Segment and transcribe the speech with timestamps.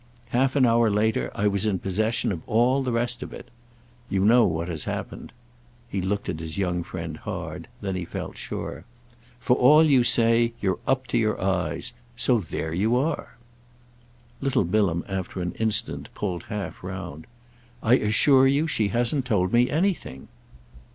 [0.29, 3.49] Half an hour later I was in possession of all the rest of it.
[4.09, 5.31] You know what has happened."
[5.91, 8.83] He looked at his young friend hard—then he felt sure.
[9.39, 11.93] "For all you say, you're up to your eyes.
[12.15, 13.37] So there you are."
[14.41, 17.27] Little Bilham after an instant pulled half round.
[17.83, 20.29] "I assure you she hasn't told me anything."